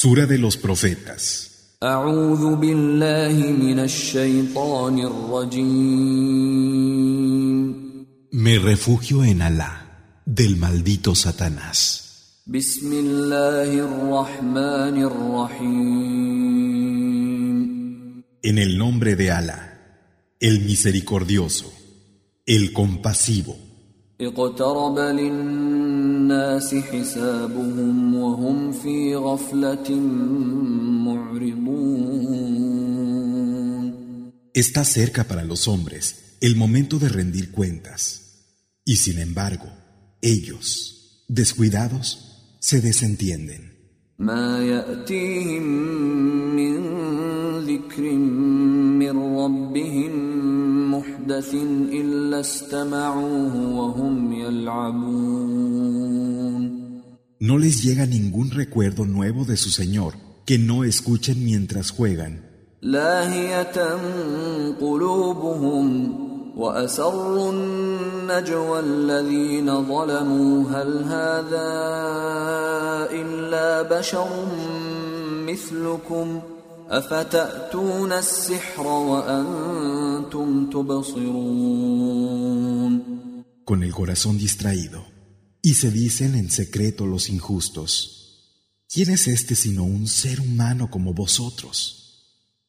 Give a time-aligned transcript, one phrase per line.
[0.00, 1.76] Sura de los Profetas.
[8.30, 12.44] Me refugio en Alá, del maldito Satanás.
[18.42, 19.98] En el nombre de Alá,
[20.38, 21.72] el misericordioso,
[22.46, 23.56] el compasivo.
[26.27, 29.89] اقترب للناس حسابهم وهم في غفلة
[31.05, 32.03] معرضون
[34.55, 36.03] Está cerca para los hombres
[36.39, 38.01] el momento de rendir cuentas.
[38.85, 39.67] Y sin embargo,
[40.21, 42.05] ellos, descuidados,
[42.59, 43.71] se desentienden.
[44.19, 45.63] ما يأتيهم
[46.55, 46.77] من
[47.65, 48.01] ذكر
[49.01, 50.26] من ربهم
[51.27, 51.53] محدث
[51.99, 55.83] إلا استمعوه وهم يلعبون
[57.41, 60.13] No les llega ningún recuerdo nuevo de su Señor
[60.45, 62.39] que no escuchen mientras juegan.
[62.81, 63.97] لاهية
[64.81, 66.13] قلوبهم
[66.57, 71.71] وأسروا النجوى الذين ظلموا هل هذا
[73.11, 74.27] إلا بشر
[75.47, 76.41] مثلكم
[76.89, 81.93] أفتأتون السحر وأنتم تبصرون
[83.65, 85.05] con el corazón distraído,
[85.61, 87.87] y se dicen en secreto los injustos,
[88.91, 91.77] ¿quién es este sino un ser humano como vosotros?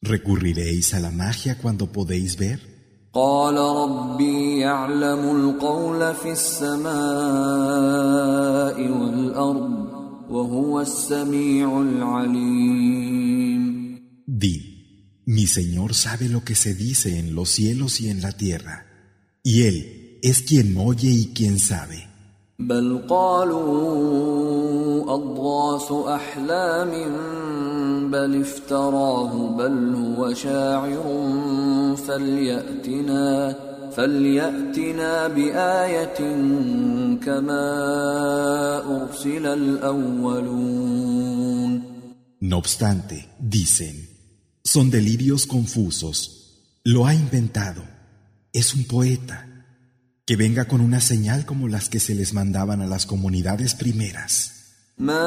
[0.01, 2.75] ¿Recurriréis a la magia cuando podéis ver?
[3.15, 6.93] قال ربي يعلم القول في السماء
[8.91, 9.89] والأرض
[10.31, 13.28] وهو السميع العليم
[14.29, 18.87] Di, mi Señor sabe lo que se dice en los cielos y en la tierra,
[19.43, 22.09] y Él es quien oye y quien sabe.
[22.59, 24.35] بل قالوا
[25.15, 26.91] أضغاث أحلام
[28.11, 31.05] بل افتراه بل هو شاعر
[31.97, 33.57] فليأتنا
[33.91, 36.19] فليأتنا بآية
[37.25, 37.67] كما
[39.03, 41.15] أرسل الأولون
[42.41, 44.08] No obstante, dicen,
[44.69, 47.85] son delirios confusos, lo ha inventado,
[48.53, 49.49] es un poeta,
[50.27, 54.55] que venga con una señal como las que se les mandaban a las comunidades primeras.
[54.99, 55.27] ما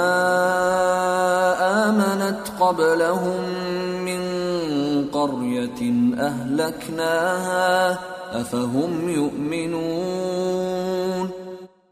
[1.89, 3.43] آمنت قبلهم
[4.05, 4.21] من
[5.11, 5.81] قرية
[6.17, 7.99] أهلكناها
[8.41, 10.67] أفهم يؤمنون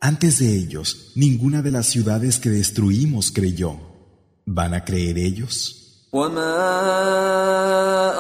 [0.02, 3.80] Antes de ellos, ninguna de las ciudades que destruimos creyó.
[4.46, 5.79] ¿Van a creer ellos?
[6.16, 6.58] وما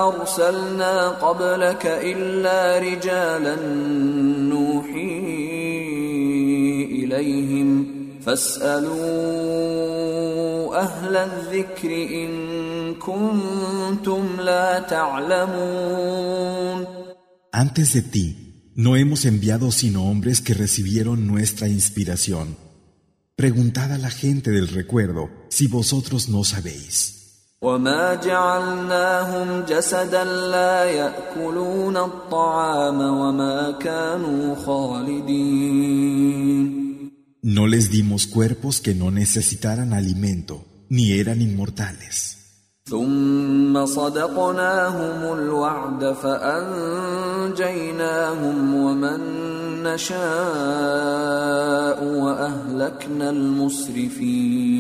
[0.08, 3.56] أرسلنا قبلك إلا رجالا
[4.52, 5.36] نوحي
[6.92, 7.88] إليهم
[8.22, 9.06] فاسألوا
[10.82, 12.30] أهل الذكر إن
[12.96, 16.26] كنتم لا تعلمون
[17.54, 18.28] Antes de ti,
[18.76, 22.58] no hemos enviado sino hombres que recibieron nuestra inspiración.
[23.38, 27.19] Preguntad a la gente del recuerdo si vosotros no sabéis.
[27.63, 36.31] وما جعلناهم جسدا لا ياكلون الطعام وما كانوا خالدين
[37.43, 40.55] No les dimos cuerpos que no necesitaran alimento,
[40.89, 42.37] ni eran inmortales.
[42.89, 47.55] ثم صدقناهم الوعد فانجيناهم
[48.75, 49.21] ومن
[49.83, 50.21] نشاء
[52.05, 54.71] واهلكنا المسرفين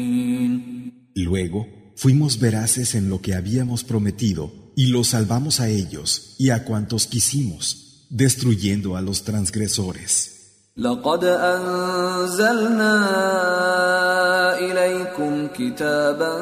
[1.16, 6.65] Luego, fuimos veraces en lo que habíamos prometido y los salvamos a ellos y a
[6.65, 10.35] cuantos quisimos, destruyendo a los transgresores.
[10.77, 12.95] لقد أنزلنا
[14.59, 16.35] إليكم كتابا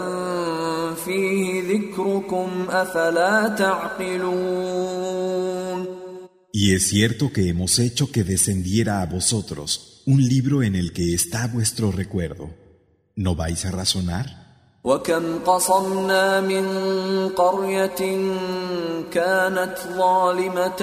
[0.96, 5.14] فيه ذكركم أفلا تعقلون
[6.56, 11.14] Y es cierto que hemos hecho que descendiera a vosotros un libro en el que
[11.14, 12.52] está vuestro recuerdo.
[13.16, 14.47] ¿No vais a razonar?
[14.89, 16.65] وكم قصمنا من
[17.29, 18.01] قرية
[19.13, 20.83] كانت ظالمة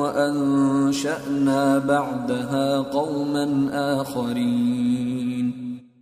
[0.00, 3.70] وأنشأنا بعدها قوما
[4.02, 5.46] آخرين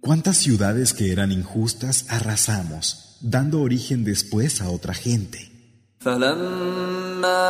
[0.00, 2.84] ¿Cuántas ciudades que eran injustas arrasamos,
[3.34, 5.50] dando origen después a otra gente?
[6.00, 7.44] فلما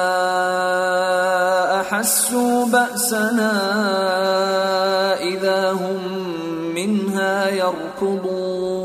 [1.81, 3.53] أحسوا بأسنا
[5.23, 5.99] إذا هم
[6.75, 8.84] منها يركضون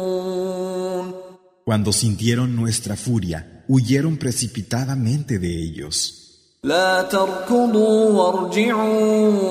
[1.69, 6.21] Cuando sintieron nuestra furia, huyeron precipitadamente de ellos.
[6.65, 9.44] لا تركضوا وارجعوا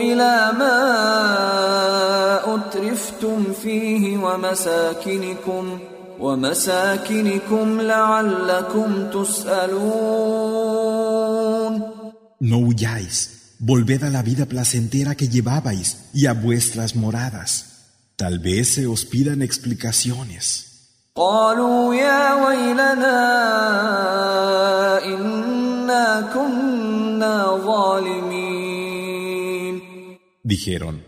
[0.00, 0.76] إلى ما
[2.54, 5.78] أترفتم فيه ومساكنكم
[6.20, 10.66] ومساكنكم لعلكم تسألون
[12.38, 17.50] No huyáis, volved a la vida placentera que llevabais y a vuestras moradas.
[18.16, 20.69] Tal vez se os pidan explicaciones.
[21.16, 23.22] قالوا يا ويلنا
[25.04, 28.56] إنا كنا ظالمين
[30.44, 31.02] Dijeron,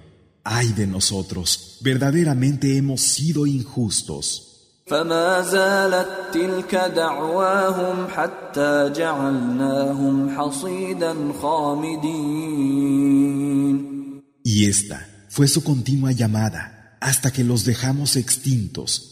[0.44, 4.44] ay de nosotros, verdaderamente hemos sido injustos.
[4.86, 13.08] فما زالت تلك دعواهم حتى جعلناهم حصيدا خامدين
[14.44, 19.11] Y esta fue su continua llamada hasta que los dejamos extintos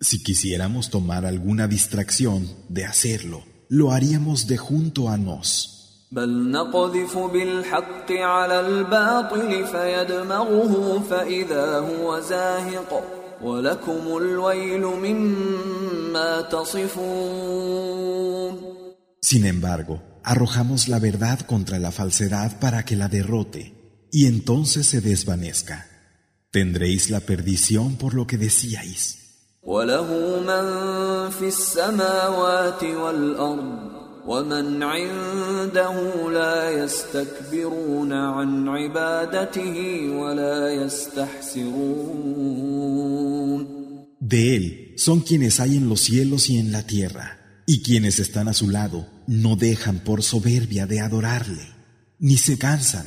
[0.00, 5.72] Si quisiéramos tomar alguna distracción de hacerlo, lo haríamos de junto a nos.
[6.12, 13.04] بل نقذف بالحق على الباطل فيدمغه فإذا هو زاهق
[13.42, 17.96] ولكم الويل مما تصفون
[19.20, 25.00] Sin embargo, arrojamos la verdad contra la falsedad para que la derrote, y entonces se
[25.00, 25.88] desvanezca.
[26.52, 29.19] Tendréis la perdición por lo que decíais.
[29.62, 30.66] وله من
[31.30, 33.86] في السماوات والأرض
[34.26, 42.26] ومن عنده لا يستكبرون عن عبادته ولا يستحسرون
[44.20, 48.48] De él son quienes hay en los cielos y en la tierra, y quienes están
[48.48, 51.68] a su lado no dejan por soberbia de adorarle,
[52.18, 53.06] ni se cansan.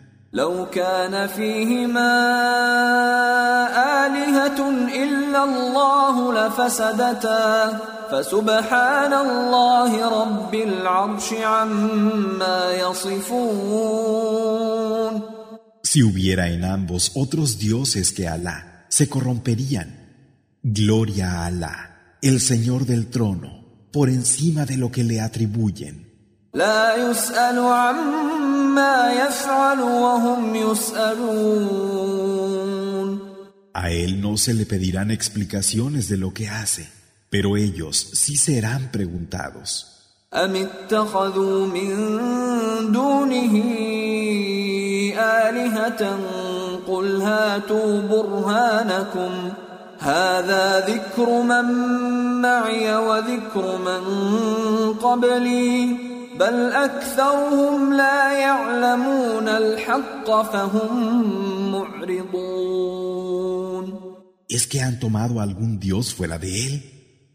[0.32, 2.12] لو كان فيهما
[4.06, 4.70] آلهة
[5.04, 7.78] إلا الله لفسدتا
[8.10, 14.16] فسبحان الله رب العرش عما يصفون
[15.82, 19.88] Si hubiera en ambos otros dioses que Alá, se corromperían.
[20.62, 21.76] Gloria a Alá,
[22.20, 26.09] el Señor del trono, por encima de lo que le atribuyen.
[26.54, 32.06] لا يسأل عما يفعل وهم يسألون
[33.74, 36.88] A él no se le pedirán explicaciones de lo que hace,
[37.28, 39.96] pero ellos sí serán preguntados.
[40.34, 41.96] أم اتخذوا من
[42.92, 43.54] دونه
[45.18, 46.18] آلهة
[46.88, 49.52] قل هاتوا برهانكم
[49.98, 51.64] هذا ذكر من
[52.42, 54.02] معي وذكر من
[54.92, 55.96] قبلي
[56.38, 63.06] بل أكثرهم لا يعلمون الحق فهم معرضون
[64.48, 66.74] ¿Es que han tomado algún dios fuera de él?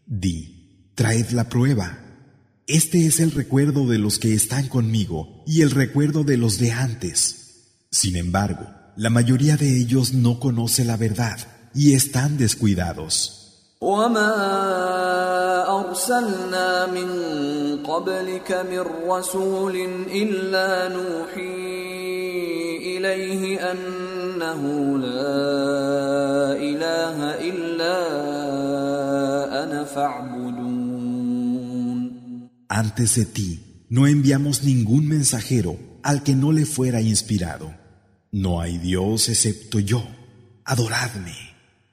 [0.06, 1.98] Di, traed la prueba.
[2.66, 6.72] Este es el recuerdo de los que están conmigo y el recuerdo de los de
[6.72, 7.20] antes.
[7.90, 11.38] Sin embargo, la mayoría de ellos no conoce la verdad
[11.74, 13.38] y están descuidados.
[13.82, 15.25] وما
[15.80, 17.08] أرسلنا من
[17.84, 19.76] قبلك من رسول
[20.14, 21.72] إلا نوحي
[22.96, 24.62] إليه أنه
[24.98, 27.16] لا إله
[27.48, 27.96] إلا
[29.64, 30.72] أنا فاعبدون
[32.68, 37.70] Antes de ti, no enviamos ningún mensajero al que no le fuera inspirado.
[38.32, 40.02] No hay Dios excepto yo.
[40.64, 41.45] Adoradme.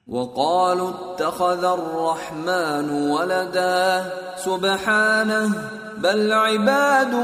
[0.08, 7.14] وقالوا اتخذ الرحمن ولدا سبحانه بل عباد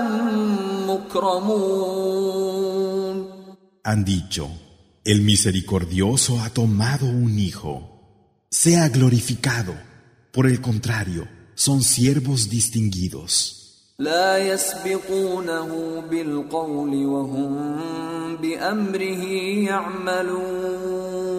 [0.89, 2.41] مكرمون
[3.83, 4.45] Han dicho,
[5.05, 7.73] el misericordioso ha tomado un hijo.
[8.51, 9.75] Sea glorificado.
[10.33, 13.57] Por el contrario, son siervos distinguidos.
[13.99, 19.25] لا يسبقونه بالقول وهم بأمره
[19.69, 21.31] يعملون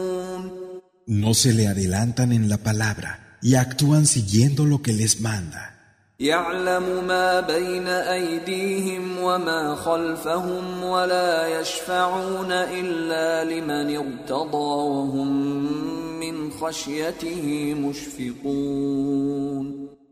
[1.10, 5.76] No se le adelantan en la palabra y actúan siguiendo lo que les manda.
[6.20, 19.16] يعلم ما بين أيديهم وما خلفهم ولا يشفعون إلا لمن ارتضى وهم من خشيته مشفقون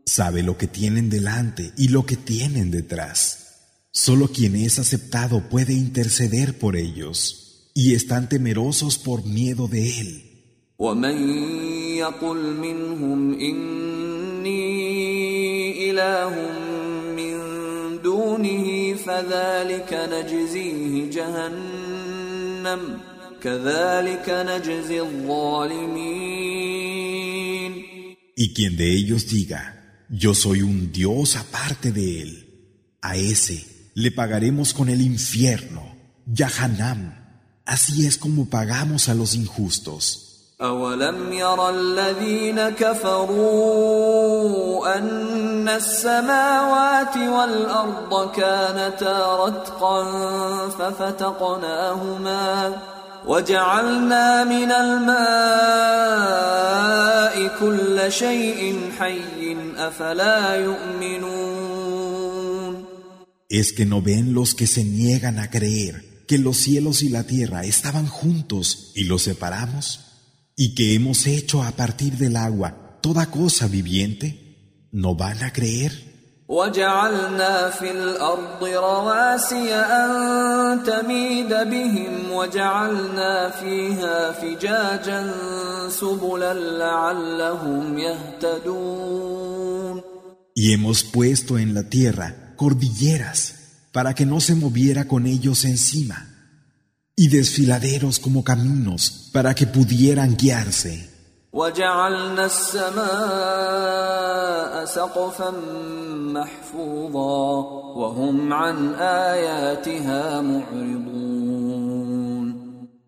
[0.07, 3.39] Sabe lo que tienen delante y lo que tienen detrás.
[3.91, 10.28] Solo quien es aceptado puede interceder por ellos y están temerosos por miedo de él.
[10.79, 11.29] ومن
[11.97, 14.65] يقل منهم إني
[15.91, 16.35] إله
[17.15, 17.35] من
[18.01, 22.81] دونه فذلك نجزيه جهنم
[23.41, 26.65] كذلك نجزي الظالمين
[28.37, 29.61] Y quien de ellos diga,
[30.09, 32.31] yo soy un Dios aparte de él,
[33.01, 35.95] a ese le pagaremos con el infierno,
[36.25, 37.15] Yahanam.
[37.65, 40.28] Así es como pagamos a los injustos.
[40.62, 43.50] أولم ير الذين كفروا
[44.98, 50.04] أن السماوات والأرض كانتا رتقا
[50.68, 52.76] ففتقناهما
[53.26, 55.10] وجعلنا من الماء
[57.60, 61.80] كل شيء حي أفلا يؤمنون
[63.48, 67.24] Es que no ven los que se niegan a creer que los cielos y la
[67.24, 70.09] tierra estaban juntos y los separamos.
[70.59, 76.15] y que hemos hecho a partir del agua toda cosa viviente, ¿no van a creer?
[76.47, 85.33] وجعلنا في الأرض رواسي أن تميد بهم وجعلنا فيها فجاجا
[85.89, 89.45] سبلا لعلهم يهتدون
[90.57, 93.55] Y hemos puesto en la tierra cordilleras
[93.91, 96.28] para que no se moviera con ellos encima,
[97.20, 101.10] y desfiladeros como caminos para que pudieran guiarse.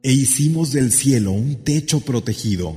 [0.02, 2.76] E hicimos del cielo un techo protegido.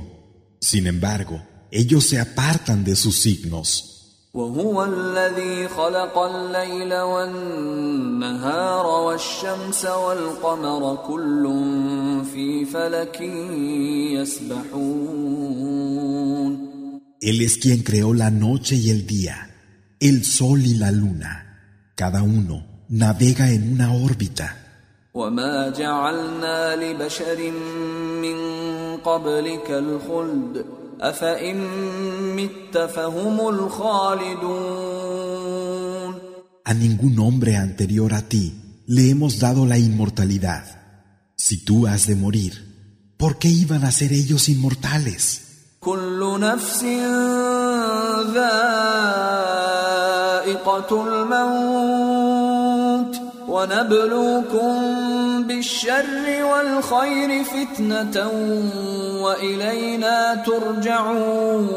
[0.58, 3.95] Sin embargo, ellos se apartan de sus signos.
[4.36, 11.44] وهو الذي خلق الليل والنهار والشمس والقمر كل
[12.32, 13.20] في فلك
[14.20, 15.56] يسبحون
[17.22, 19.36] Él es quien creó la noche y el día,
[20.00, 21.32] el sol y la luna.
[21.96, 22.56] Cada uno
[22.90, 24.56] navega en una órbita.
[25.14, 27.50] وما جعلنا لبشر
[28.22, 28.36] من
[28.96, 30.64] قبلك الخلد
[36.64, 40.64] A ningún hombre anterior a ti le hemos dado la inmortalidad.
[41.36, 45.42] Si tú has de morir, ¿por qué iban a ser ellos inmortales?
[53.55, 54.73] ونبلوكم
[55.47, 58.27] بالشر والخير فتنة
[59.23, 61.67] وإلينا ترجعون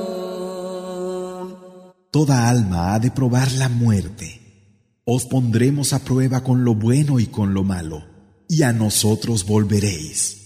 [2.15, 4.29] Toda alma ha de probar la muerte.
[5.05, 8.05] Os pondremos a prueba con lo bueno y con lo malo,
[8.49, 10.38] y a nosotros volveréis.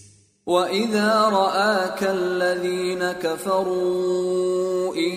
[0.46, 5.16] وإذا رآك الذين كفروا إن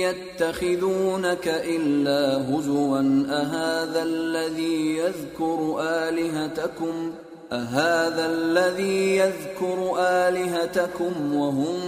[0.00, 7.12] يتخذونك إلا هزوا أهذا الذي يذكر آلهتكم
[7.52, 11.78] أهذا الذي يذكر آلهتكم وهم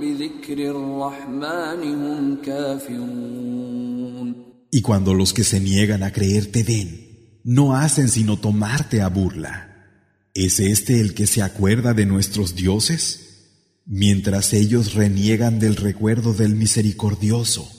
[0.00, 3.94] بذكر الرحمن هم كافرون
[4.70, 6.88] Y cuando los que se niegan a creer te ven,
[7.44, 9.73] no hacen sino tomarte a burla.
[10.36, 13.52] ¿Es este el que se acuerda de nuestros dioses?
[13.86, 17.70] Mientras ellos reniegan del recuerdo del misericordioso.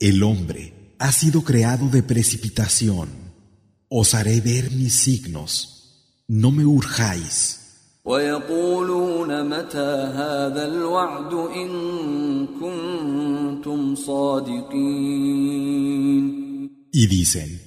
[0.00, 3.10] El hombre ha sido creado de precipitación.
[3.90, 6.24] Os haré ver mis signos.
[6.28, 7.67] No me urjáis.
[8.08, 11.70] ويقولون متى هذا الوعد إن
[12.60, 15.58] كنتم صادقين
[16.90, 17.60] Y dicen,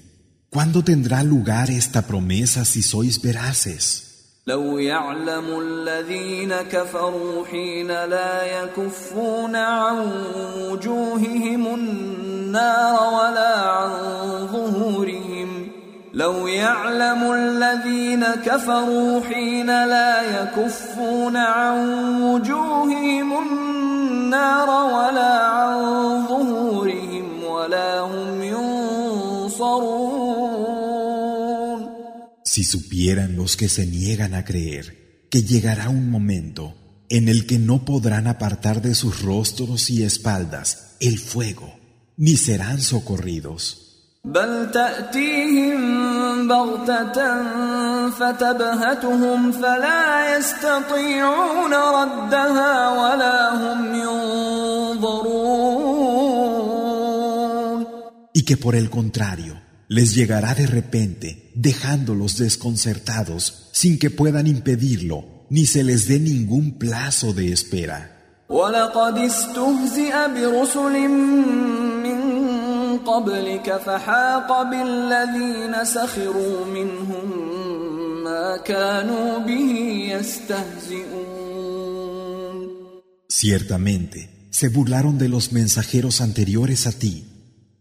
[0.50, 4.12] ¿cuándo tendrá lugar esta promesa si sois veraces?
[4.48, 9.98] لو يعلم الذين كفروا حين لا يكفون عن
[10.58, 13.92] وجوههم النار ولا عن
[14.48, 15.21] ظهورهم
[16.17, 21.79] لو يعلم الذين كفروا حين لا يكفون عن
[22.23, 25.77] وجوههم النار ولا عن
[26.27, 30.07] ظهورهم ولا هم ينصرون
[32.45, 36.75] Si supieran los que se niegan a creer que llegará un momento
[37.11, 41.79] en el que no podrán apartar de sus rostros y espaldas el fuego,
[42.17, 43.80] ni serán socorridos.
[58.34, 65.48] Y que por el contrario, les llegará de repente, dejándolos desconcertados, sin que puedan impedirlo,
[65.50, 68.20] ni se les dé ningún plazo de espera.
[83.28, 87.26] Ciertamente, se burlaron de los mensajeros anteriores a ti.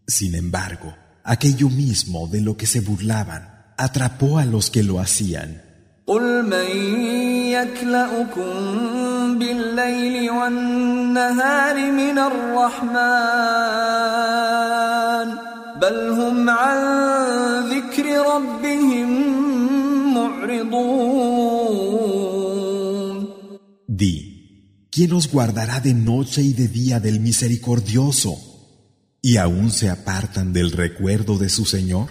[0.07, 5.61] Sin embargo, aquello mismo de lo que se burlaban atrapó a los que lo hacían.
[23.87, 28.37] Di, ¿quién os guardará de noche y de día del misericordioso?
[29.23, 32.09] ¿Y aún se apartan del recuerdo de su Señor?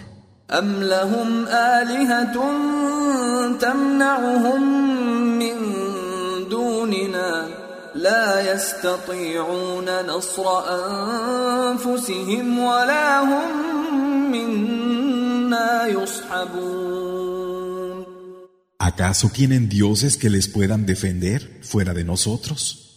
[18.79, 22.87] ¿Acaso tienen dioses que les puedan defender fuera de nosotros?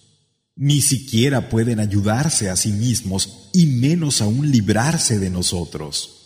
[0.56, 6.20] Ni siquiera pueden ayudarse a sí mismos y menos aún librarse de nosotros.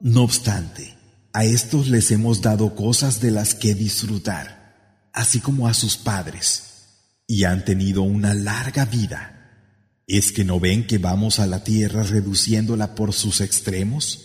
[0.00, 0.96] No obstante,
[1.32, 6.62] a estos les hemos dado cosas de las que disfrutar, así como a sus padres,
[7.26, 9.34] y han tenido una larga vida.
[10.06, 14.20] ¿Es que no ven que vamos a la tierra reduciéndola por sus extremos?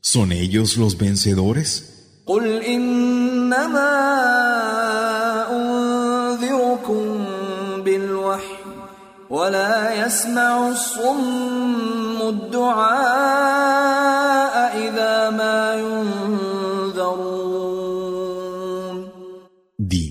[0.00, 1.91] ¿Son ellos los vencedores?
[9.29, 12.97] ولا يسمع الصم الدعاء
[14.87, 17.37] إذا ما ينذرون
[19.77, 20.05] Di,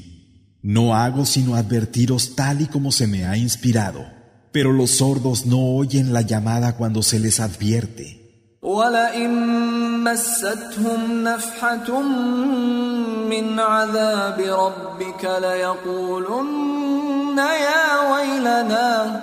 [0.63, 4.07] no hago sino advertiros tal y como se me ha inspirado,
[4.53, 8.20] pero los sordos no oyen la llamada cuando se les advierte.
[8.72, 9.34] ولئن
[10.04, 12.02] مستهم نفحة
[13.32, 19.22] من عذاب ربك ليقولن يا ويلنا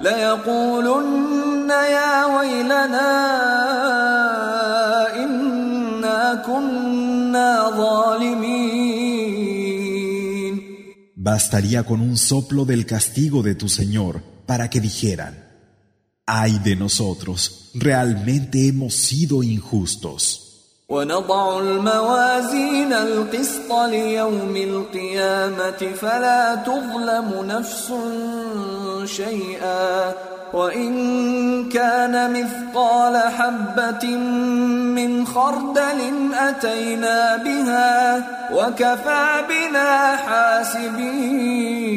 [0.00, 3.10] ليقولن يا ويلنا
[5.24, 8.90] إنا كنا ظالمين.
[11.16, 15.49] Bastaría con un soplo del castigo de tu Señor para que dijeran,
[16.29, 20.41] ay de nosotros, realmente hemos sido injustos.
[20.89, 27.93] ونضع الموازين القسط ليوم القيامة فلا تظلم نفس
[29.15, 30.13] شيئا
[30.53, 34.05] وإن كان مثقال حبة
[34.95, 41.95] من خردل أتينا بها وكفى بنا حاسبين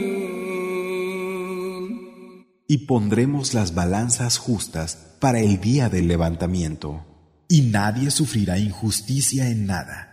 [2.68, 7.06] y pondremos las balanzas justas para el día del levantamiento.
[7.50, 10.10] y nadie sufrirá injusticia en nada.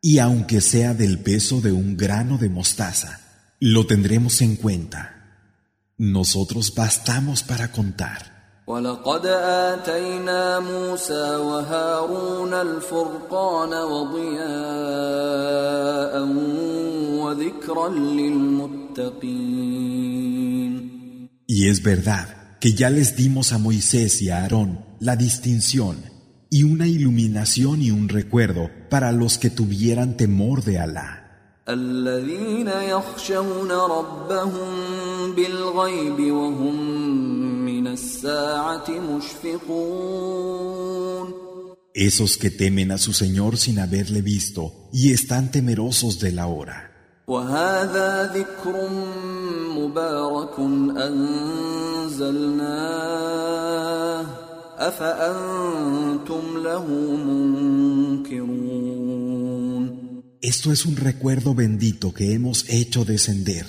[0.00, 3.20] Y aunque sea del peso de un grano de mostaza,
[3.60, 5.14] lo tendremos en cuenta.
[5.96, 8.34] Nosotros bastamos para contar.
[21.46, 25.98] Y es verdad que ya les dimos a Moisés y a Aarón la distinción
[26.48, 31.20] y una iluminación y un recuerdo para los que tuvieran temor de Alá.
[41.94, 46.93] Esos que temen a su Señor sin haberle visto y están temerosos de la hora.
[47.26, 48.88] وهذا ذكر
[49.78, 50.58] مبارك
[52.08, 52.54] أنزلناه
[54.78, 56.86] أفأنتم له
[57.26, 58.64] منكرون
[60.42, 63.64] Esto es un recuerdo bendito que hemos hecho descender.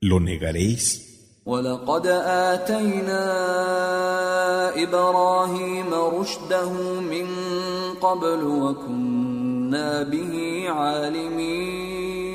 [0.00, 1.08] ¿Lo negaréis?
[1.46, 3.24] ولقد آتينا
[4.82, 7.26] إبراهيم رشده من
[8.02, 12.27] قبل وكنا به عالمين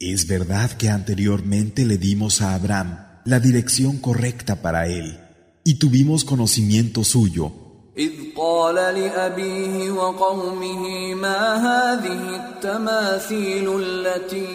[0.00, 5.18] Es verdad que anteriormente le dimos a Abraham la dirección correcta para él
[5.64, 7.52] y tuvimos conocimiento suyo
[7.96, 14.46] إذ قال لأبيه وقومه ما هذه التماثيل التي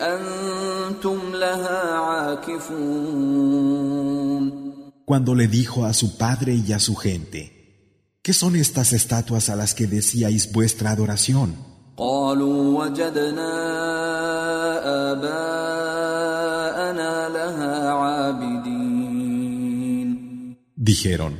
[0.00, 3.70] أنتم لها عاكفون
[5.10, 9.56] cuando le dijo a su padre y a su gente, ¿qué son estas estatuas a
[9.56, 11.56] las que decíais vuestra adoración?
[11.96, 13.52] قالوا وجدنا
[15.12, 16.32] آباءنا
[17.28, 18.70] لها عابدين
[20.76, 21.34] Dijeron,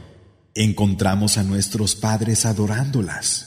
[0.55, 3.46] encontramos a nuestros padres adorándolas.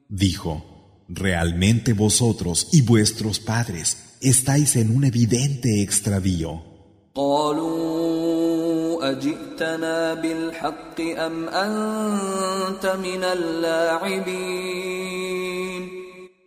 [0.09, 0.53] Dijo,
[1.16, 6.64] Realmente vosotros y vuestros padres estáis en un evidente extravío.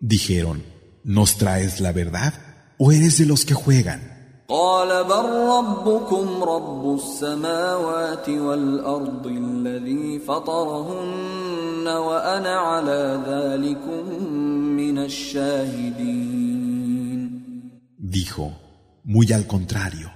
[0.02, 0.64] Dijeron,
[1.06, 2.34] ¿nos traes la verdad
[2.78, 4.17] o eres de los que juegan?
[4.49, 5.27] قال بل
[5.57, 14.25] ربكم رب السماوات والأرض الذي فطرهن وأنا على ذلكم
[14.77, 16.53] من الشاهدين
[17.99, 18.53] Dijo,
[19.05, 20.13] muy al contrario,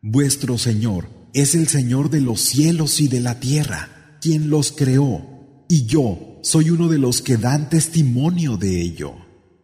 [0.00, 3.88] vuestro Señor es el Señor de los cielos y de la tierra,
[4.20, 5.22] quien los creó,
[5.68, 9.14] y yo soy uno de los que dan testimonio de ello.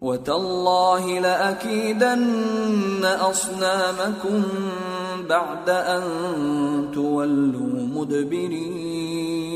[0.03, 4.42] وتالله لأكيدن أصنامكم
[5.29, 6.03] بعد أن
[6.94, 9.49] تولوا مدبرين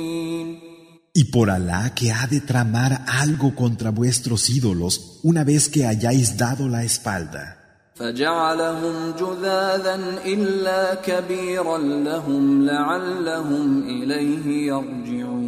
[1.15, 6.39] Y por Alá que ha de tramar algo contra vuestros ídolos una vez que hayáis
[6.39, 7.59] dado la espalda.
[7.95, 15.43] فجعلهم جذاذا إلا كبيرا لهم لعلهم إليه يرجعون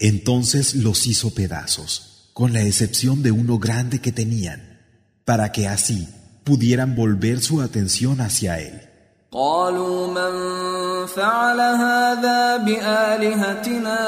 [0.00, 4.80] Entonces los hizo pedazos, con la excepción de uno grande que tenían,
[5.24, 6.08] para que así
[6.44, 8.88] pudieran volver su atención hacia él.
[9.30, 10.32] قالوا من
[11.06, 14.00] فعل هذا بآلهتنا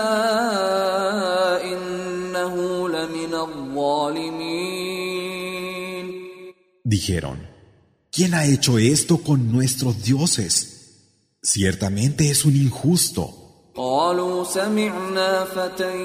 [1.65, 4.81] إنه لمن الظالمين
[6.83, 7.39] Dijeron,
[8.11, 10.99] ¿quién ha hecho esto con nuestros dioses?
[11.43, 13.44] Ciertamente es un injusto.
[13.75, 15.97] قالوا سمعنا فتى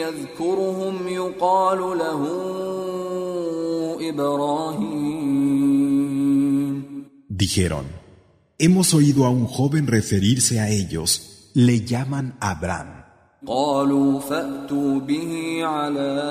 [0.00, 2.22] يذكرهم يقال له
[4.10, 5.36] إبراهيم
[7.28, 7.84] Dijeron,
[8.58, 12.96] hemos oído a un joven referirse a ellos, le llaman Abraham.
[13.46, 16.22] قالوا فأتوا به على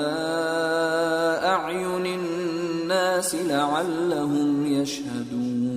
[1.44, 5.76] أعين الناس لعلهم يشهدون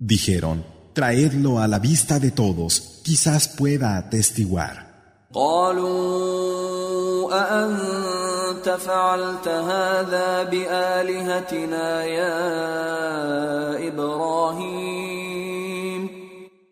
[0.00, 0.58] Dijeron,
[0.96, 4.92] traedlo a la vista de todos, quizás pueda atestiguar.
[5.34, 15.12] قالوا أأنت فعلت هذا بآلهتنا يا إبراهيم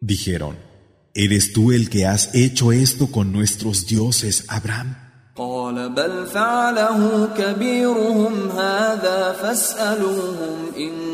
[0.02, 0.56] Dijeron,
[1.14, 4.96] ¿eres tú el que has hecho esto con nuestros dioses, Abraham?
[5.36, 11.13] قال بل فعله كبيرهم هذا فاسألوهم إن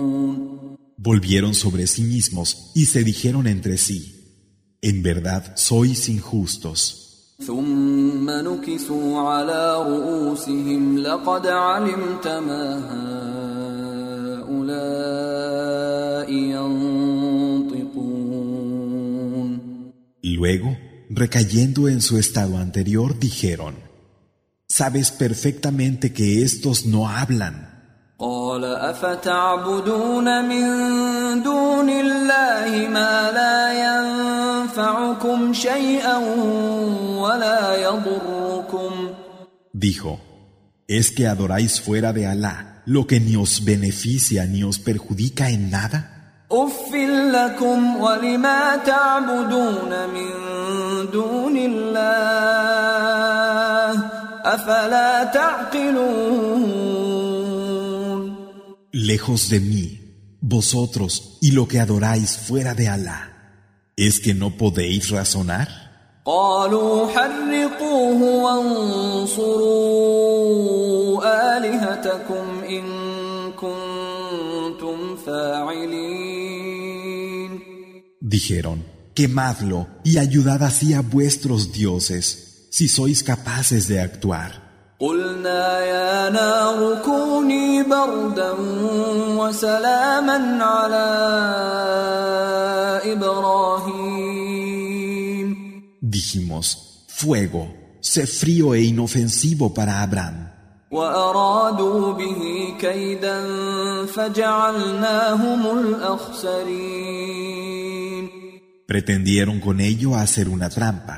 [1.00, 3.98] Volvieron sobre sí mismos y se dijeron entre sí,
[4.80, 7.06] en verdad sois injustos.
[7.44, 12.78] ثم نكسوا على رؤوسهم لقد علمت ما
[14.48, 17.96] هؤلاء ينطقون
[20.22, 20.76] Luego,
[21.08, 23.76] recayendo en su estado anterior, dijeron,
[24.68, 27.69] Sabes perfectamente que estos no hablan.
[28.20, 30.66] قال أفتعبدون من
[31.42, 36.16] دون الله ما لا ينفعكم شيئا
[37.20, 39.14] ولا يضركم
[39.74, 40.18] Dijo,
[40.88, 45.70] ¿es que adoráis fuera de Alá lo que ni os beneficia ni os perjudica en
[45.70, 46.16] nada?
[46.52, 46.94] أف
[47.34, 50.30] لكم ولما تعبدون من
[51.12, 52.76] دون الله
[54.44, 56.89] أفلا تعقلون
[58.93, 60.01] Lejos de mí,
[60.41, 65.69] vosotros y lo que adoráis fuera de Alá, ¿es que no podéis razonar?
[78.19, 84.70] Dijeron, quemadlo y ayudad así a vuestros dioses, si sois capaces de actuar.
[85.00, 88.52] قلنا يا نار كوني بردا
[89.38, 91.06] وسلاما على
[93.12, 94.36] إبراهيم
[96.00, 96.66] Dijimos,
[97.08, 97.62] fuego,
[98.00, 100.46] sé frío e inofensivo para Abraham.
[100.90, 103.42] وأرادوا به كيدا
[104.06, 107.16] فجعلناهم الأخسرين
[108.86, 111.16] Pretendieron con ello hacer una trampa,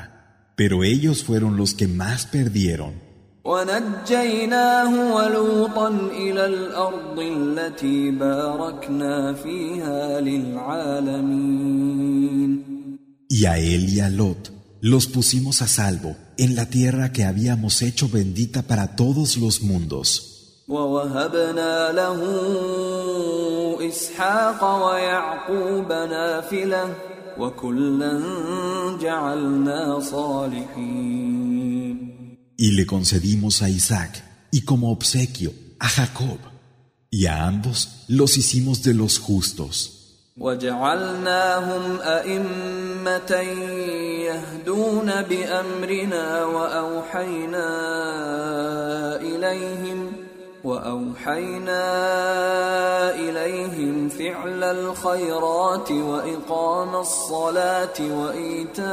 [0.55, 3.02] pero ellos fueron los que más perdieron.
[3.44, 11.84] ونجيناه ولوطا إلى الأرض التي باركنا فيها للعالمين
[13.30, 17.82] Y a él y a Lot los pusimos a salvo en la tierra que habíamos
[17.82, 20.30] hecho bendita para todos los mundos.
[20.68, 22.20] ووهبنا له
[23.88, 26.94] إسحاق ويعقوب نافلة
[27.38, 28.20] وكلا
[29.00, 31.83] جعلنا صالحين
[32.57, 36.39] Y le concedimos a Isaac y como obsequio a Jacob.
[37.09, 39.95] Y a ambos los hicimos de los justos.
[40.39, 43.31] وجعلناهم أئمة
[44.25, 47.67] يهدون بأمرنا وأوحينا
[49.21, 50.11] إليهم
[50.63, 51.85] وأوحينا
[53.15, 58.89] إليهم فعل الخيرات وإقام الصلاة وإيتاء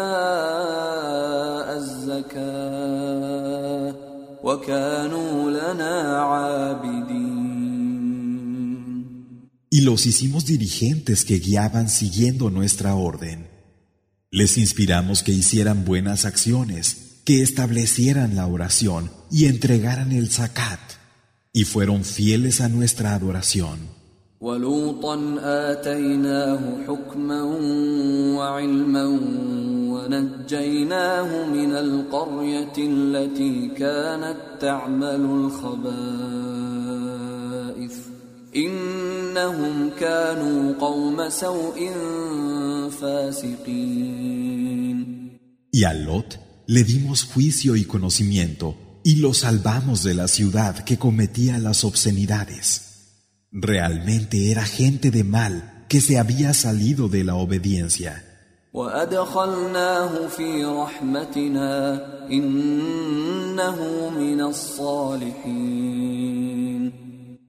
[1.76, 3.26] الزكاة
[4.44, 7.46] وكانوا لنا عابدين
[9.68, 13.48] Y los hicimos dirigentes que guiaban siguiendo nuestra orden.
[14.30, 20.80] Les inspiramos que hicieran buenas acciones, que establecieran la oración y entregaran el zakat,
[21.52, 23.78] y fueron fieles a nuestra adoración.
[24.40, 27.42] ولوطا آتيناه حكما
[28.36, 29.04] وعلما
[29.92, 35.96] ونجيناه من القرية التي كانت تعمل الخبائث
[38.56, 41.90] إنهم كانوا قوم سوء
[43.00, 44.36] فاسقين
[45.72, 50.97] Y a Lot le dimos juicio y conocimiento, y lo salvamos de la ciudad que
[50.97, 52.91] cometía las obscenidades.
[53.51, 58.23] Realmente era gente de mal que se había salido de la obediencia.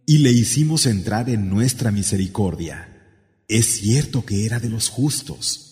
[0.06, 2.88] Y le hicimos entrar en nuestra misericordia.
[3.46, 5.71] Es cierto que era de los justos.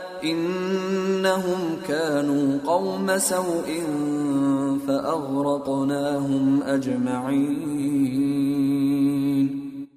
[0.23, 3.83] إنهم كانوا قوم سوء
[4.87, 8.01] فأغرقناهم أجمعين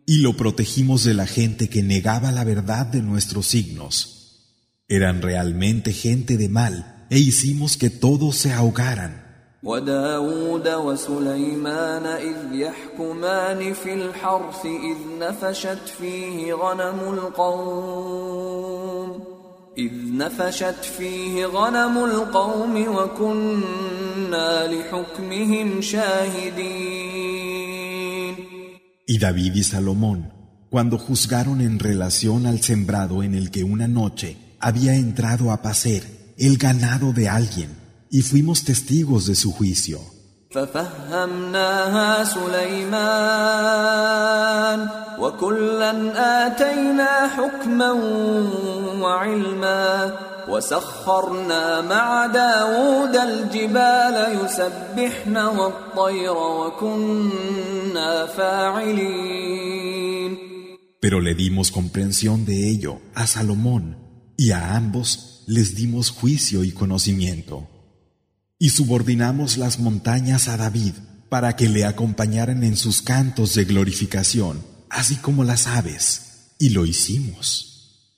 [0.06, 4.50] Y lo protegimos de la gente que negaba la verdad de nuestros signos.
[4.86, 9.24] Eran realmente gente de mal, e hicimos que todos se ahogaran.
[9.64, 19.33] وداود وسليمان إذ يحكمان في الحرث إذ نفشت فيه غنم القوم
[19.77, 27.29] إذ نفشت فيه غنم القوم وكنا لحكمهم شاهدين
[29.11, 30.31] Y David y Salomón,
[30.69, 36.03] cuando juzgaron en relación al sembrado en el que una noche había entrado a pacer
[36.37, 37.71] el ganado de alguien,
[38.11, 39.99] y fuimos testigos de su juicio.
[40.53, 43.59] ففهمناها سليمان
[45.19, 45.91] وكلا
[46.47, 47.91] آتينا حكما
[49.01, 50.13] وعلما
[50.49, 59.69] وسخرنا مع داود الجبال يسبحن والطير وكنا فاعلين
[61.01, 63.83] Pero le dimos comprensión de ello a Salomón
[64.35, 67.72] y a ambos les dimos juicio y conocimiento.
[68.64, 70.94] Y subordinamos las montañas a David
[71.28, 76.86] para que le acompañaran en sus cantos de glorificación, así como las aves, y lo
[76.86, 78.16] hicimos.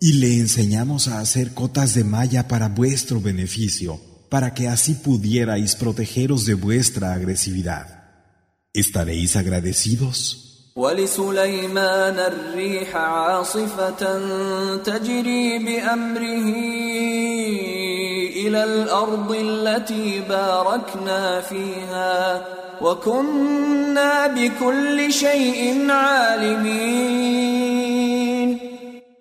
[0.00, 5.75] Y le enseñamos a hacer cotas de malla para vuestro beneficio, para que así pudierais
[5.75, 8.03] protegeros de vuestra agresividad.
[8.73, 10.45] ¿Estaréis agradecidos?
[10.75, 14.19] ولسليمان الريح عاصفة
[14.77, 16.47] تجري بأمره
[18.35, 22.45] إلى الأرض التي باركنا فيها
[22.81, 27.35] وكنا بكل شيء عالمين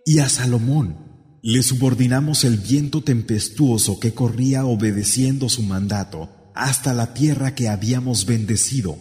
[0.06, 1.07] Y a Salomón
[1.41, 8.25] le subordinamos el viento tempestuoso que corría obedeciendo su mandato hasta la tierra que habíamos
[8.25, 8.97] bendecido.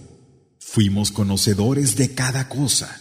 [0.60, 3.00] Fuimos conocedores de cada cosa.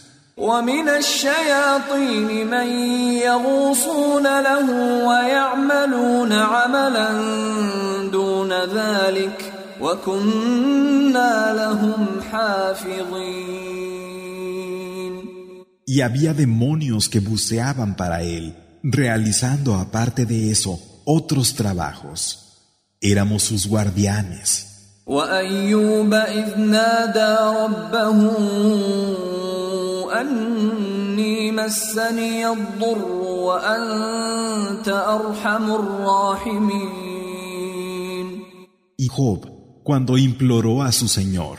[15.86, 22.62] Y había demonios que buceaban para él, realizando aparte de eso otros trabajos.
[23.00, 24.64] Éramos sus guardianes.
[38.96, 41.58] Y Job, cuando imploró a su Señor,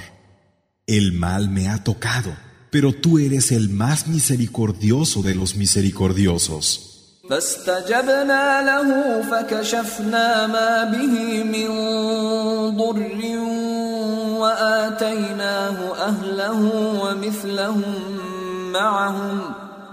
[0.86, 2.32] el mal me ha tocado
[2.71, 6.98] pero tú eres el más misericordioso de los misericordiosos.
[7.29, 11.69] فاستجبنا له فكشفنا ما به من
[12.77, 13.21] ضر
[14.41, 15.77] وآتيناه
[16.09, 16.61] أهله
[17.03, 17.93] ومثلهم
[18.73, 19.41] معهم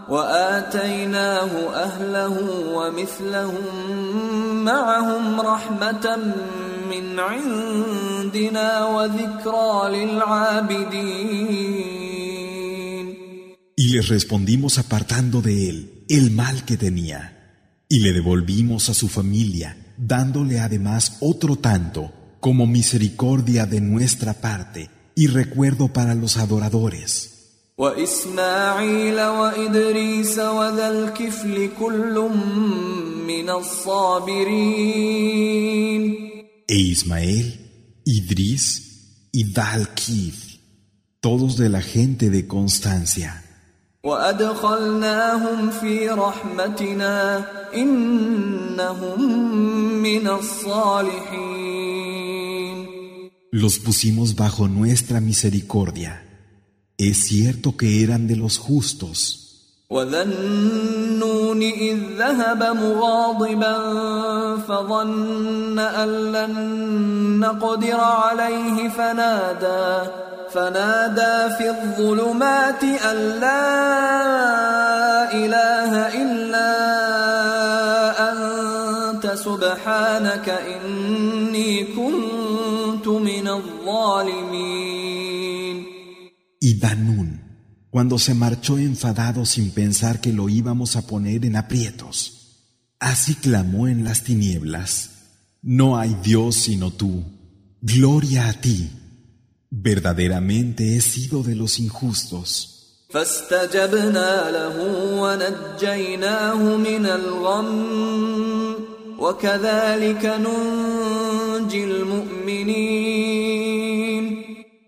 [0.08, 2.36] وآتيناه أهله
[2.74, 3.64] ومثلهم
[4.64, 6.18] معهم رحمة
[6.90, 11.56] من عندنا وذكرى للعابدين.
[13.78, 19.08] Y les respondimos apartando de él el mal que tenía, y le devolvimos a su
[19.08, 27.32] familia, dándole además otro tanto, como misericordia de nuestra parte y recuerdo para los adoradores.
[36.68, 40.56] E Ismael, Idris y Dalkif,
[41.20, 43.42] todos de la gente de constancia.
[44.06, 49.20] وأدخلناهم في رحمتنا إنهم
[50.02, 51.76] من الصالحين
[53.52, 56.12] Los pusimos bajo nuestra misericordia.
[56.98, 59.42] Es cierto que eran de los justos.
[59.90, 63.76] وذنون إذ ذهب مغاضبا
[64.58, 66.54] فظن أن لن
[67.40, 70.10] نقدر عليه فنادى
[70.53, 75.91] فنادى في الظلمات أن لا إله
[76.21, 76.71] إلا
[78.31, 84.91] أنت سبحانك إني كنت من الظالمين
[86.63, 87.41] Y Danun,
[87.89, 92.17] cuando se marchó enfadado sin pensar que lo íbamos a poner en aprietos,
[92.99, 95.09] así clamó en las tinieblas,
[95.63, 97.23] No hay Dios sino tú,
[97.81, 98.89] gloria a ti.
[99.86, 102.98] Verdaderamente he sido de los injustos.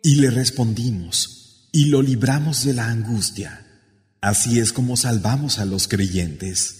[0.02, 3.64] Y le respondimos y lo libramos de la angustia.
[4.20, 6.77] Así es como salvamos a los creyentes.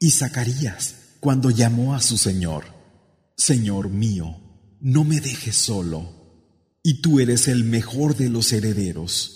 [0.00, 2.64] Y Zacarías, cuando llamó a su Señor,
[3.36, 4.36] Señor mío,
[4.80, 6.10] no me dejes solo,
[6.82, 9.35] y tú eres el mejor de los herederos.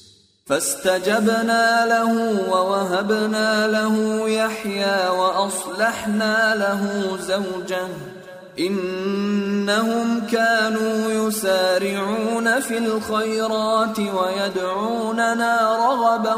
[0.51, 2.13] فاستجبنا له
[2.51, 6.83] ووهبنا له يحيى وأصلحنا له
[7.29, 7.89] زوجه
[8.59, 16.35] إنهم كانوا يسارعون في الخيرات ويدعوننا رغبا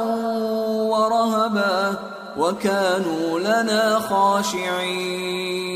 [0.93, 1.99] ورهبا
[2.37, 5.73] وكانوا لنا خاشعين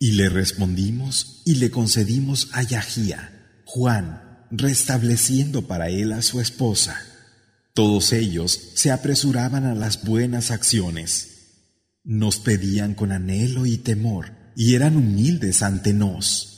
[0.00, 3.20] Y le respondimos y le concedimos a Yahía,
[3.64, 4.06] Juan,
[4.50, 6.94] restableciendo para él a su esposa.
[7.76, 11.56] Todos ellos se apresuraban a las buenas acciones.
[12.04, 16.52] Nos pedían con anhelo y temor y eran humildes ante nos.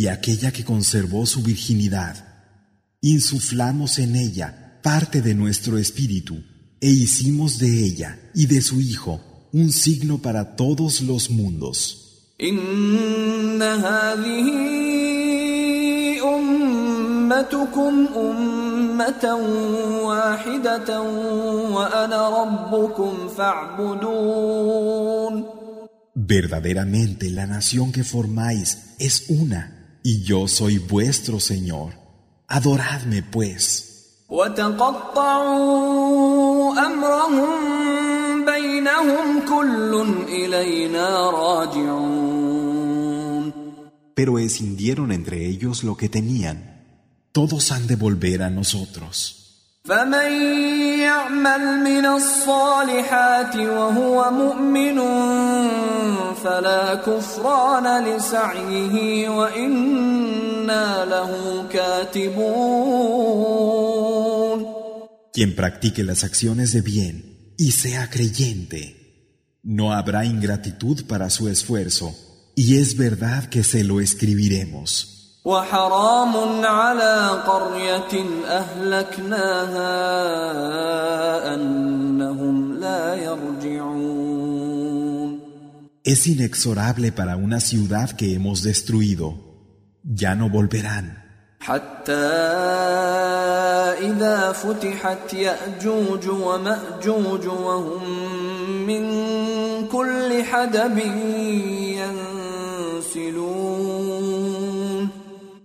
[0.00, 2.16] Y aquella que conservó su virginidad,
[3.02, 6.42] insuflamos en ella parte de nuestro espíritu
[6.80, 9.20] e hicimos de ella y de su hijo
[9.52, 12.32] un signo para todos los mundos.
[26.14, 31.94] Verdaderamente la nación que formáis es una, y yo soy vuestro Señor.
[32.46, 34.26] Adoradme pues.
[44.14, 46.70] Pero escindieron entre ellos lo que tenían
[47.32, 49.39] todos han de volver a nosotros.
[65.32, 72.14] Quien practique las acciones de bien y sea creyente, no habrá ingratitud para su esfuerzo,
[72.54, 75.19] y es verdad que se lo escribiremos.
[75.44, 79.94] وحرام على قرية أهلكناها
[81.54, 84.30] أنهم لا يرجعون
[86.02, 89.34] Es inexorable para una ciudad que hemos destruido.
[90.02, 91.20] Ya no volverán.
[91.60, 92.12] حتى
[94.00, 98.02] إذا فتحت يأجوج ومأجوج وهم
[98.86, 99.04] من
[99.88, 100.98] كل حدب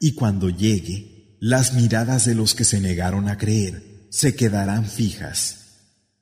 [0.00, 5.58] y cuando llegue, las miradas de los que se negaron a creer se quedarán fijas.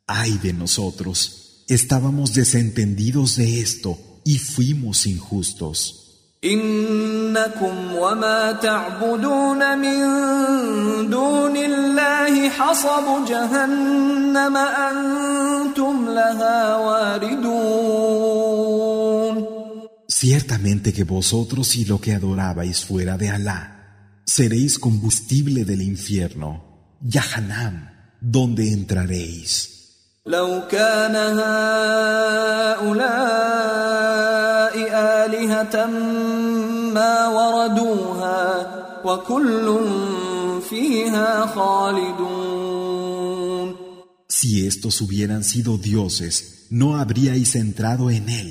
[0.06, 5.98] Ay de nosotros, estábamos desentendidos de esto y fuimos injustos.
[20.21, 27.89] Ciertamente que vosotros y lo que adorabais fuera de Alá seréis combustible del infierno, Yahanam,
[28.21, 29.77] donde entraréis.
[30.27, 33.07] لو كان هؤلاء
[35.25, 35.85] آلهة
[36.93, 38.67] ما وردوها
[39.05, 39.79] وكل
[40.69, 42.67] فيها خالدون
[44.29, 48.49] Si estos hubieran sido dioses, no habríais entrado en él.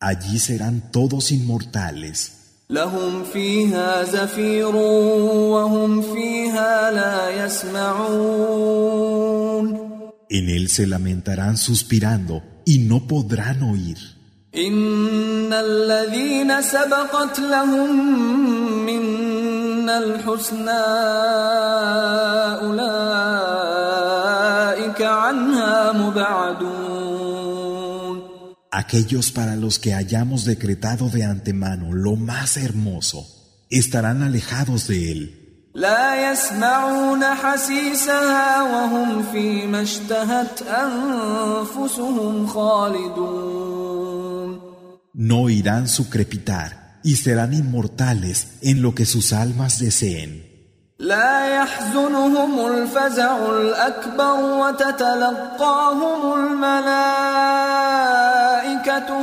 [0.00, 2.32] Allí serán todos inmortales.
[2.70, 8.72] لهم فيها زفير وهم فيها لا يسمعون
[10.30, 13.98] En él se lamentarán suspirando y no podrán oír.
[14.56, 17.90] إن الذين سبقت لهم
[18.86, 20.70] منا الحسنى
[23.72, 27.25] أولئك عنها مبعدون
[28.70, 33.26] Aquellos para los que hayamos decretado de antemano lo más hermoso
[33.68, 35.38] estarán alejados de él.
[45.14, 50.52] No oirán su crepitar y serán inmortales en lo que sus almas deseen.
[51.02, 58.35] لا يحزنهم الفزع الأكبر وتتلقاهم الملائكة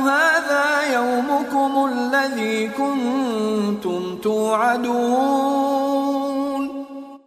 [0.08, 5.90] هذا يومكم الذي كنتم توعدون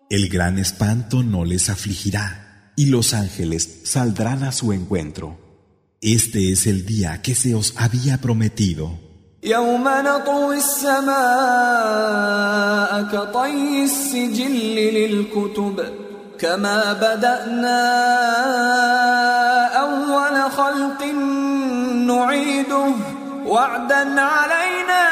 [0.10, 5.38] El gran espanto no les afligirá y los ángeles saldrán a su encuentro.
[6.02, 9.00] Este es el día que se os había prometido.
[9.44, 11.14] يوم نطوي السماء
[13.04, 15.86] كطي السجل للكتب
[16.40, 17.84] كما بدأنا
[19.80, 21.04] أول خلق
[22.08, 22.96] نعيده
[23.46, 25.04] وعدا علينا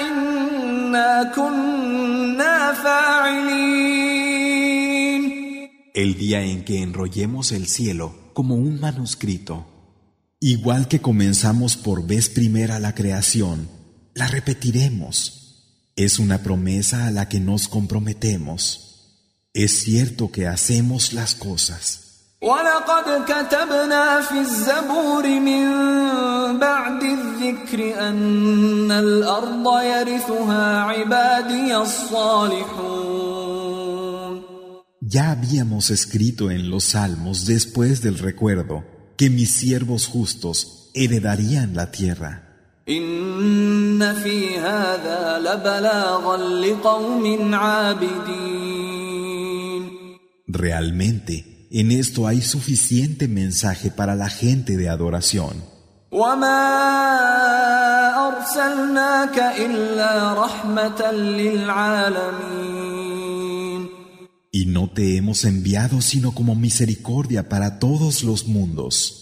[0.00, 4.00] إنا كنا فاعلين
[5.92, 9.66] El día en que enrollemos el cielo como un manuscrito
[10.42, 13.68] Igual que comenzamos por vez primera la creación,
[14.14, 15.92] la repetiremos.
[15.96, 19.44] Es una promesa a la que nos comprometemos.
[19.52, 22.03] Es cierto que hacemos las cosas.
[35.01, 38.83] Ya habíamos escrito en los salmos después del recuerdo
[39.17, 42.41] que mis siervos justos heredarían la tierra.
[50.47, 55.61] Realmente, en esto hay suficiente mensaje para la gente de adoración.
[64.51, 69.21] Y no te hemos enviado sino como misericordia para todos los mundos.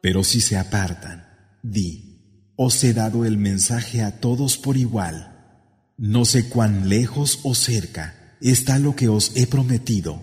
[0.00, 1.24] Pero si se apartan,
[1.62, 2.14] di,
[2.56, 5.34] os he dado el mensaje a todos por igual.
[5.96, 10.20] No sé cuán lejos o cerca está lo que os he prometido.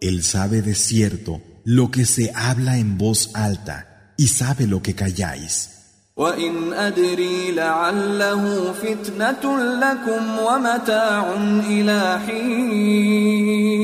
[0.00, 4.94] Él sabe de cierto lo que se habla en voz alta y sabe lo que
[4.94, 5.73] calláis.
[6.19, 9.43] وإن أدري لعله فتنة
[9.79, 11.33] لكم ومتاع
[11.69, 13.79] إلى حين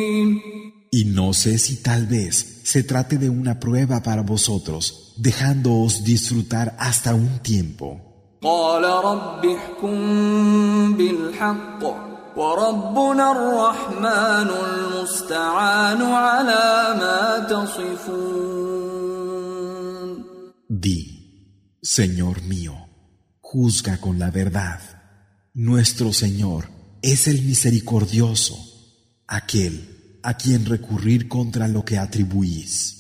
[0.92, 6.74] Y no sé si tal vez se trate de una prueba para vosotros, dejándoos disfrutar
[6.80, 8.00] hasta un tiempo.
[20.70, 21.09] Di,
[21.83, 22.75] Señor mío,
[23.41, 24.81] juzga con la verdad.
[25.55, 26.69] Nuestro Señor
[27.01, 28.59] es el misericordioso,
[29.27, 33.00] aquel a quien recurrir contra lo que atribuís.